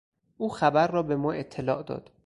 [0.37, 2.11] او خبر را به ما اطلاع داد.